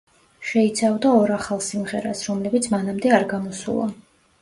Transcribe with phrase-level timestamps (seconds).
[0.51, 3.91] შეიცავდა ორ ახალ სიმღერას, რომლებიც მანამდე არ გამოსულა.